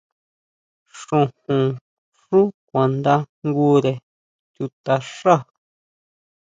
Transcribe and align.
Xojón 1.01 1.67
xú 2.21 2.39
kuandajngure 2.67 3.93
chutaxá. 4.53 5.35